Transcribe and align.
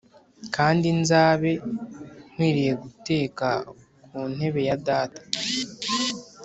kandi 0.55 0.87
nzabe 0.99 1.51
nkwiriye 2.33 2.73
guteka 2.83 3.47
ku 4.05 4.19
ntebe 4.35 4.61
ya 4.67 4.77
data. 4.87 5.21